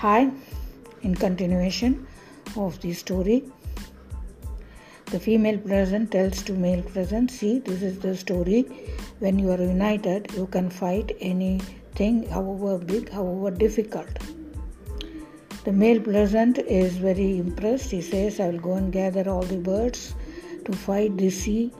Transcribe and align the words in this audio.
Hi, 0.00 0.30
in 1.02 1.16
continuation 1.16 2.06
of 2.56 2.80
the 2.82 2.92
story, 2.92 3.42
the 5.06 5.18
female 5.18 5.58
present 5.58 6.12
tells 6.12 6.40
to 6.44 6.52
male 6.52 6.82
present, 6.82 7.32
See, 7.32 7.58
this 7.58 7.82
is 7.82 7.98
the 7.98 8.16
story. 8.16 8.60
When 9.18 9.40
you 9.40 9.50
are 9.50 9.60
united, 9.60 10.30
you 10.36 10.46
can 10.46 10.70
fight 10.70 11.16
anything, 11.18 12.28
however 12.28 12.78
big, 12.78 13.08
however 13.10 13.50
difficult. 13.50 14.20
The 15.64 15.72
male 15.72 16.00
present 16.00 16.58
is 16.58 16.96
very 16.96 17.38
impressed. 17.38 17.90
He 17.90 18.00
says, 18.00 18.38
I 18.38 18.50
will 18.50 18.60
go 18.60 18.74
and 18.74 18.92
gather 18.92 19.28
all 19.28 19.42
the 19.42 19.56
birds 19.56 20.14
to 20.64 20.72
fight 20.74 21.16
the 21.16 21.30
sea 21.30 21.72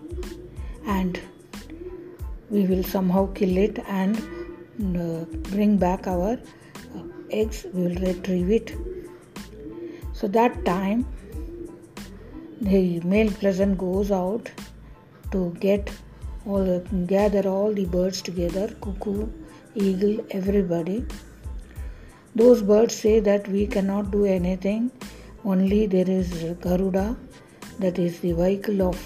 and 0.87 1.21
we 2.50 2.66
will 2.66 2.82
somehow 2.82 3.32
kill 3.32 3.56
it 3.56 3.78
and 3.87 4.19
uh, 4.96 5.24
bring 5.50 5.77
back 5.77 6.09
our 6.09 6.37
eggs 7.30 7.66
we 7.73 7.83
will 7.83 8.01
retrieve 8.06 8.51
it. 8.51 8.74
So 10.12 10.28
that 10.28 10.65
time 10.65 11.06
the 12.61 13.01
male 13.01 13.30
pleasant 13.30 13.78
goes 13.78 14.11
out 14.11 14.51
to 15.33 15.56
get 15.61 15.91
all 16.47 16.80
gather 17.06 17.48
all 17.48 17.73
the 17.73 17.84
birds 17.84 18.23
together 18.23 18.69
cuckoo 18.80 19.28
eagle 19.74 20.24
everybody. 20.30 21.05
Those 22.34 22.62
birds 22.62 22.95
say 22.95 23.20
that 23.20 23.48
we 23.48 23.66
cannot 23.66 24.11
do 24.11 24.25
anything 24.25 24.91
only 25.45 25.86
there 25.86 26.11
is 26.11 26.30
garuda 26.61 27.16
that 27.78 27.98
is 27.98 28.19
the 28.20 28.33
vehicle 28.33 28.83
of 28.83 28.98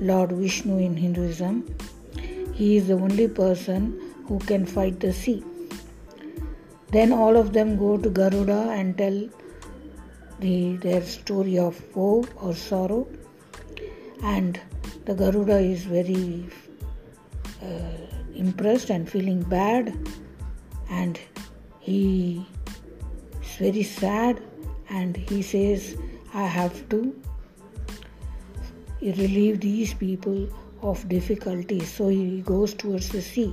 lord 0.00 0.32
vishnu 0.32 0.78
in 0.78 0.96
hinduism. 0.96 1.64
He 2.52 2.76
is 2.76 2.88
the 2.88 2.94
only 2.94 3.28
person 3.28 3.98
who 4.26 4.38
can 4.38 4.66
fight 4.66 5.00
the 5.00 5.12
sea. 5.12 5.42
Then 6.94 7.12
all 7.12 7.36
of 7.36 7.52
them 7.52 7.76
go 7.76 7.96
to 7.98 8.08
Garuda 8.08 8.70
and 8.70 8.96
tell 8.96 9.28
the, 10.38 10.76
their 10.76 11.02
story 11.02 11.58
of 11.58 11.82
woe 11.96 12.24
or 12.36 12.54
sorrow. 12.54 13.08
And 14.22 14.60
the 15.04 15.14
Garuda 15.14 15.58
is 15.58 15.82
very 15.82 16.46
uh, 17.60 17.96
impressed 18.36 18.90
and 18.90 19.10
feeling 19.10 19.42
bad. 19.42 19.92
And 20.88 21.18
he 21.80 22.46
is 23.42 23.56
very 23.56 23.82
sad 23.82 24.40
and 24.88 25.16
he 25.16 25.42
says, 25.42 25.96
I 26.32 26.46
have 26.46 26.88
to 26.90 27.20
relieve 29.02 29.58
these 29.60 29.94
people 29.94 30.48
of 30.80 31.08
difficulties. 31.08 31.92
so 31.92 32.08
he 32.08 32.40
goes 32.42 32.72
towards 32.72 33.08
the 33.08 33.20
sea. 33.20 33.52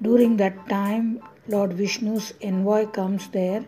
During 0.00 0.38
that 0.38 0.68
time, 0.70 1.20
Lord 1.48 1.72
Vishnu's 1.72 2.34
envoy 2.42 2.86
comes 2.86 3.28
there 3.28 3.64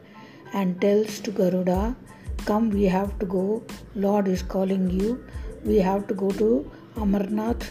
and 0.53 0.81
tells 0.81 1.21
to 1.21 1.31
Garuda, 1.31 1.97
Come, 2.45 2.71
we 2.71 2.85
have 2.85 3.19
to 3.21 3.27
go. 3.27 3.63
Lord 3.95 4.29
is 4.29 4.43
calling 4.43 4.91
you. 4.91 5.25
We 5.65 5.77
have 5.77 6.07
to 6.09 6.15
go 6.15 6.31
to 6.31 6.71
Amarnath 6.97 7.65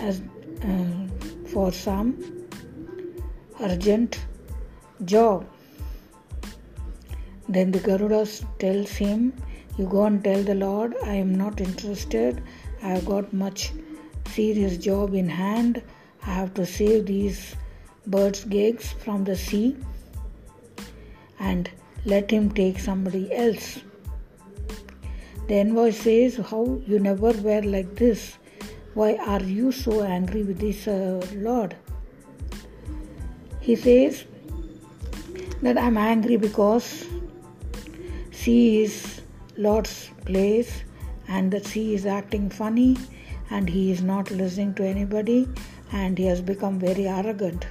as 0.00 0.20
uh, 0.62 1.46
for 1.52 1.72
some 1.72 2.46
urgent 3.60 4.18
job. 5.04 5.46
Then 7.48 7.72
the 7.72 7.80
Garuda 7.80 8.26
tells 8.58 8.90
him, 8.92 9.34
You 9.76 9.86
go 9.86 10.04
and 10.04 10.22
tell 10.22 10.42
the 10.42 10.54
Lord, 10.54 10.94
I 11.04 11.14
am 11.14 11.34
not 11.34 11.60
interested. 11.60 12.42
I 12.82 12.88
have 12.88 13.04
got 13.04 13.32
much 13.32 13.72
serious 14.28 14.76
job 14.76 15.14
in 15.14 15.28
hand. 15.28 15.82
I 16.22 16.30
have 16.30 16.54
to 16.54 16.64
save 16.64 17.06
these 17.06 17.56
birds' 18.10 18.46
eggs 18.50 18.92
from 19.04 19.24
the 19.24 19.36
sea 19.36 19.76
and 21.38 21.70
let 22.04 22.30
him 22.30 22.50
take 22.50 22.78
somebody 22.78 23.32
else. 23.32 23.80
The 25.48 25.54
envoy 25.56 25.90
says, 25.90 26.36
How 26.36 26.80
you 26.86 26.98
never 26.98 27.32
were 27.32 27.62
like 27.62 27.94
this? 27.96 28.38
Why 28.94 29.14
are 29.16 29.42
you 29.42 29.72
so 29.72 30.02
angry 30.02 30.42
with 30.42 30.58
this 30.58 30.86
uh, 30.88 31.24
Lord? 31.34 31.76
He 33.60 33.76
says 33.76 34.24
that 35.62 35.78
I'm 35.78 35.96
angry 35.96 36.36
because 36.36 37.06
sea 38.32 38.82
is 38.82 39.20
Lord's 39.56 40.10
place 40.24 40.82
and 41.28 41.52
the 41.52 41.62
sea 41.62 41.94
is 41.94 42.06
acting 42.06 42.48
funny 42.50 42.96
and 43.50 43.68
he 43.68 43.90
is 43.92 44.02
not 44.02 44.30
listening 44.30 44.74
to 44.74 44.84
anybody 44.84 45.48
and 45.92 46.16
he 46.16 46.24
has 46.26 46.40
become 46.40 46.78
very 46.78 47.06
arrogant. 47.06 47.66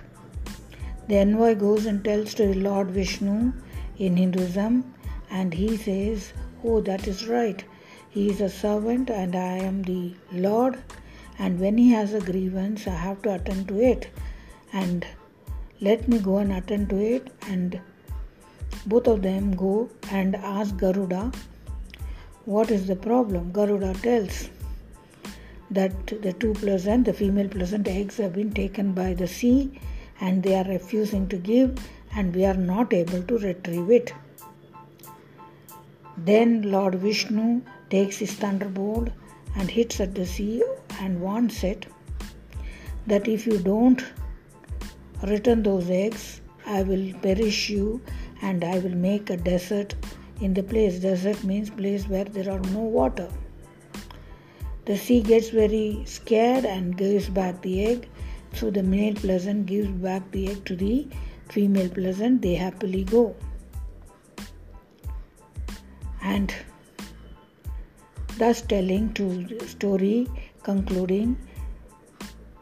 The 1.10 1.18
envoy 1.18 1.56
goes 1.56 1.88
and 1.88 2.06
tells 2.06 2.36
to 2.36 2.46
the 2.46 2.60
Lord 2.60 2.92
Vishnu 2.92 3.52
in 3.98 4.16
Hinduism 4.16 4.94
and 5.32 5.52
he 5.52 5.76
says, 5.76 6.34
Oh, 6.64 6.82
that 6.82 7.08
is 7.08 7.28
right. 7.28 7.64
He 8.12 8.30
is 8.30 8.42
a 8.42 8.50
servant 8.50 9.10
and 9.10 9.36
I 9.36 9.58
am 9.58 9.82
the 9.82 10.14
Lord, 10.32 10.78
and 11.40 11.60
when 11.60 11.80
he 11.80 11.90
has 11.94 12.14
a 12.14 12.20
grievance, 12.20 12.86
I 12.86 12.92
have 12.92 13.24
to 13.24 13.34
attend 13.34 13.70
to 13.70 13.82
it. 13.82 14.10
And 14.72 15.04
let 15.82 16.08
me 16.08 16.20
go 16.20 16.38
and 16.38 16.52
attend 16.52 16.90
to 16.92 16.98
it. 16.98 17.32
And 17.48 17.82
both 18.86 19.08
of 19.08 19.24
them 19.24 19.56
go 19.56 19.90
and 20.12 20.36
ask 20.36 20.78
Garuda 20.78 21.32
what 22.46 22.70
is 22.70 22.86
the 22.86 22.96
problem? 22.96 23.52
Garuda 23.52 23.96
tells 23.96 24.50
that 25.72 26.22
the 26.22 26.34
two 26.34 26.54
pleasant, 26.54 27.06
the 27.06 27.14
female 27.14 27.50
pleasant 27.50 27.88
eggs 27.88 28.18
have 28.18 28.34
been 28.34 28.54
taken 28.54 28.94
by 28.94 29.16
the 29.16 29.28
sea 29.28 29.80
and 30.22 30.44
they 30.44 30.56
are 30.56 30.66
refusing 30.66 31.28
to 31.30 31.38
give 31.38 31.78
and 32.16 32.36
we 32.36 32.46
are 32.46 32.56
not 32.56 32.94
able 32.94 33.24
to 33.24 33.38
retrieve 33.38 33.90
it. 33.90 34.14
Then 36.18 36.64
Lord 36.72 36.96
Vishnu 36.96 37.62
takes 37.90 38.18
his 38.18 38.34
thunderbolt 38.34 39.10
and 39.56 39.70
hits 39.70 40.00
at 40.00 40.16
the 40.16 40.26
sea 40.26 40.64
and 41.00 41.22
warns 41.22 41.64
it 41.64 41.86
that 43.08 43.28
if 43.28 43.48
you 43.48 43.58
don't 43.58 44.04
return 45.24 45.64
those 45.64 45.90
eggs, 45.90 46.42
I 46.66 46.84
will 46.84 47.14
perish 47.22 47.70
you 47.70 48.02
and 48.42 48.64
I 48.64 48.80
will 48.80 48.96
make 48.96 49.30
a 49.30 49.38
desert 49.38 49.96
in 50.42 50.54
the 50.54 50.64
place. 50.64 51.00
Desert 51.00 51.44
means 51.44 51.70
place 51.70 52.08
where 52.08 52.26
there 52.26 52.52
are 52.52 52.60
no 52.60 52.80
water. 52.80 53.30
The 54.86 54.98
sea 54.98 55.22
gets 55.22 55.50
very 55.50 56.04
scared 56.06 56.66
and 56.66 56.98
gives 56.98 57.30
back 57.30 57.62
the 57.62 57.86
egg. 57.86 58.10
So 58.54 58.70
the 58.70 58.84
male 58.84 59.16
pleasant 59.16 59.66
gives 59.66 59.90
back 59.90 60.30
the 60.32 60.50
egg 60.50 60.66
to 60.66 60.76
the 60.76 61.08
female 61.50 61.90
pleasant. 61.90 62.42
They 62.42 62.56
happily 62.56 63.04
go. 63.04 63.36
And 66.22 66.54
thus 68.38 68.62
telling 68.62 69.14
to 69.14 69.60
story 69.68 70.28
concluding 70.64 71.38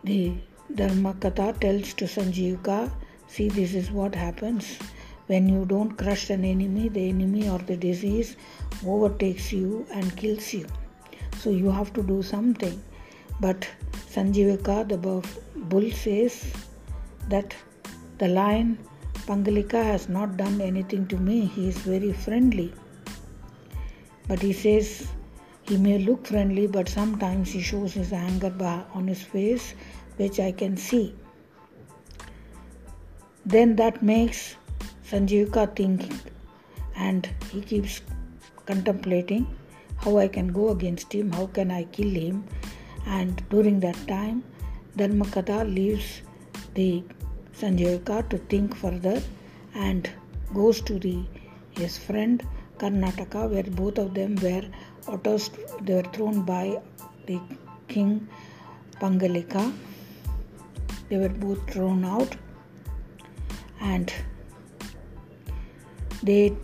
the 0.03 0.33
Dharmakatha 0.73 1.59
tells 1.59 1.93
to 1.95 2.05
Sanjeevika, 2.05 2.91
see 3.27 3.49
this 3.49 3.73
is 3.73 3.91
what 3.91 4.13
happens 4.13 4.77
when 5.27 5.49
you 5.49 5.65
don't 5.65 5.97
crush 5.97 6.29
an 6.29 6.45
enemy, 6.45 6.89
the 6.89 7.09
enemy 7.09 7.49
or 7.49 7.59
the 7.59 7.75
disease 7.75 8.37
overtakes 8.85 9.51
you 9.51 9.85
and 9.93 10.15
kills 10.15 10.53
you. 10.53 10.65
So 11.39 11.49
you 11.49 11.69
have 11.69 11.93
to 11.93 12.03
do 12.03 12.23
something. 12.23 12.81
But 13.39 13.67
Sanjeevika, 14.17 14.89
the 14.89 14.97
bull, 14.97 15.91
says 15.91 16.51
that 17.29 17.53
the 18.17 18.27
lion 18.27 18.79
Pangalika 19.27 19.83
has 19.83 20.09
not 20.09 20.37
done 20.37 20.59
anything 20.59 21.05
to 21.09 21.17
me. 21.17 21.45
He 21.45 21.67
is 21.67 21.77
very 21.77 22.13
friendly. 22.13 22.73
But 24.27 24.39
he 24.41 24.53
says 24.53 25.07
he 25.67 25.77
may 25.77 25.99
look 25.99 26.25
friendly, 26.25 26.65
but 26.65 26.89
sometimes 26.89 27.51
he 27.51 27.61
shows 27.61 27.93
his 27.93 28.11
anger 28.11 28.51
on 28.95 29.07
his 29.07 29.21
face, 29.21 29.75
which 30.15 30.39
I 30.39 30.51
can 30.51 30.77
see. 30.77 31.13
Then 33.45 33.75
that 33.75 34.01
makes 34.01 34.55
Sanjeevika 35.11 35.75
thinking 35.75 36.19
and 36.95 37.29
he 37.51 37.61
keeps 37.61 38.01
contemplating 38.65 39.45
how 39.97 40.17
I 40.17 40.27
can 40.27 40.47
go 40.47 40.69
against 40.69 41.13
him, 41.13 41.31
how 41.31 41.45
can 41.45 41.69
I 41.69 41.83
kill 41.83 42.09
him. 42.09 42.45
And 43.07 43.41
during 43.49 43.79
that 43.79 43.97
time, 44.07 44.43
Dharmakatha 44.97 45.73
leaves 45.73 46.21
the 46.73 47.03
Sanjeevika 47.59 48.29
to 48.29 48.37
think 48.37 48.75
further 48.75 49.21
and 49.73 50.09
goes 50.53 50.81
to 50.81 50.99
the 50.99 51.23
his 51.71 51.97
friend 51.97 52.45
Karataka 52.77 53.49
where 53.49 53.63
both 53.63 53.97
of 53.97 54.13
them 54.13 54.35
were 54.35 54.63
otters 55.07 55.49
they 55.81 55.95
were 55.95 56.09
thrown 56.13 56.41
by 56.41 56.79
the 57.25 57.39
king 57.87 58.27
Pangalika. 59.01 59.73
They 61.09 61.17
were 61.17 61.29
both 61.29 61.69
thrown 61.71 62.03
out 62.03 62.35
and 63.79 64.13
they 66.23 66.55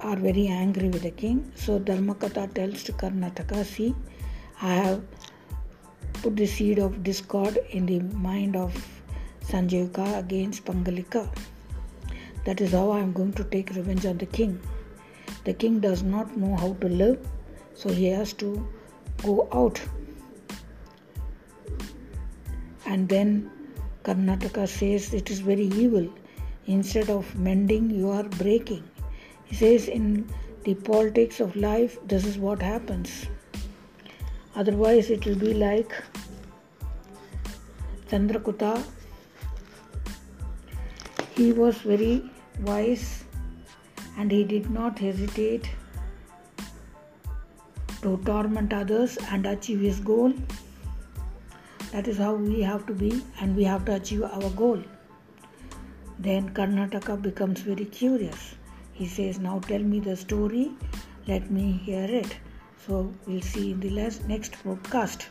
are 0.00 0.16
very 0.16 0.46
angry 0.46 0.88
with 0.88 1.02
the 1.02 1.10
king. 1.10 1.52
So 1.54 1.78
Dharmakatha 1.78 2.54
tells 2.54 2.84
to 2.84 2.92
Karataka, 2.92 3.64
see, 3.64 3.94
I 4.62 4.74
have 4.74 5.02
put 6.22 6.36
the 6.36 6.46
seed 6.46 6.78
of 6.78 7.02
discord 7.02 7.58
in 7.70 7.86
the 7.86 8.00
mind 8.28 8.56
of 8.56 8.72
Sanjeevika 9.42 10.18
against 10.18 10.64
Pangalika. 10.64 11.28
That 12.44 12.60
is 12.60 12.72
how 12.72 12.90
I 12.90 13.00
am 13.00 13.12
going 13.12 13.32
to 13.34 13.44
take 13.44 13.70
revenge 13.70 14.06
on 14.06 14.18
the 14.18 14.26
king. 14.26 14.60
The 15.44 15.54
king 15.54 15.80
does 15.80 16.02
not 16.02 16.36
know 16.36 16.56
how 16.56 16.74
to 16.80 16.88
live, 16.88 17.26
so 17.74 17.88
he 17.88 18.06
has 18.06 18.32
to 18.34 18.68
go 19.22 19.48
out. 19.52 19.80
And 22.86 23.08
then 23.08 23.50
Karataka 24.02 24.68
says 24.68 25.14
it 25.14 25.30
is 25.30 25.40
very 25.40 25.66
evil. 25.66 26.08
Instead 26.66 27.10
of 27.10 27.34
mending, 27.38 27.90
you 27.90 28.10
are 28.10 28.24
breaking. 28.24 28.84
He 29.44 29.56
says 29.56 29.88
in 29.88 30.28
the 30.64 30.74
politics 30.74 31.40
of 31.40 31.56
life, 31.56 31.98
this 32.06 32.26
is 32.26 32.38
what 32.38 32.60
happens. 32.60 33.26
Otherwise, 34.58 35.08
it 35.08 35.24
will 35.24 35.36
be 35.36 35.54
like 35.54 35.92
Chandrakuta. 38.10 38.70
He 41.36 41.52
was 41.52 41.76
very 41.78 42.28
wise 42.62 43.24
and 44.16 44.32
he 44.32 44.42
did 44.42 44.68
not 44.68 44.98
hesitate 44.98 45.70
to 48.02 48.16
torment 48.24 48.72
others 48.72 49.16
and 49.30 49.46
achieve 49.46 49.80
his 49.80 50.00
goal. 50.00 50.32
That 51.92 52.08
is 52.08 52.18
how 52.18 52.34
we 52.34 52.60
have 52.62 52.84
to 52.86 52.92
be, 52.92 53.22
and 53.40 53.56
we 53.56 53.62
have 53.64 53.84
to 53.84 53.94
achieve 53.94 54.24
our 54.24 54.50
goal. 54.50 54.82
Then 56.18 56.50
Karataka 56.50 57.22
becomes 57.22 57.60
very 57.60 57.84
curious. 57.84 58.56
He 58.92 59.06
says, 59.06 59.38
Now 59.38 59.60
tell 59.60 59.78
me 59.78 60.00
the 60.00 60.16
story, 60.16 60.72
let 61.28 61.50
me 61.50 61.72
hear 61.84 62.04
it. 62.04 62.36
So 62.88 63.12
we'll 63.26 63.42
see 63.42 63.72
in 63.72 63.80
the 63.80 63.90
next 64.26 64.62
broadcast. 64.62 65.28